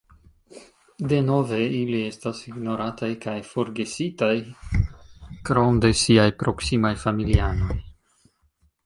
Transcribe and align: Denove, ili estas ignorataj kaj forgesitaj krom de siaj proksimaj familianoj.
Denove, 1.09 1.57
ili 1.79 1.99
estas 2.05 2.39
ignorataj 2.51 3.09
kaj 3.25 3.35
forgesitaj 3.49 4.33
krom 5.51 5.79
de 5.85 5.93
siaj 6.01 6.27
proksimaj 6.41 6.93
familianoj. 7.05 7.79